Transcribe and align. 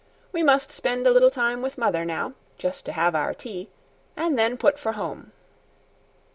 "We 0.31 0.41
must 0.41 0.71
spend 0.71 1.05
a 1.05 1.11
little 1.11 1.29
time 1.29 1.61
with 1.61 1.77
mother 1.77 2.03
now, 2.03 2.33
just 2.57 2.87
to 2.87 2.91
have 2.93 3.13
our 3.13 3.35
tea, 3.35 3.69
an' 4.17 4.35
then 4.35 4.57
put 4.57 4.79
for 4.79 4.93
home." 4.93 5.31